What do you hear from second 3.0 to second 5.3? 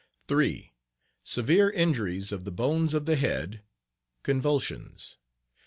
the head; convulsions.